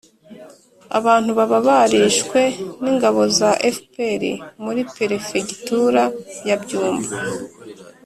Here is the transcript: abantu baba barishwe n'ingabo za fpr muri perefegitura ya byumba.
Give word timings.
abantu 0.97 1.31
baba 1.37 1.57
barishwe 1.67 2.41
n'ingabo 2.81 3.21
za 3.37 3.51
fpr 3.75 4.23
muri 4.63 4.81
perefegitura 4.95 6.03
ya 6.47 6.55
byumba. 6.61 7.15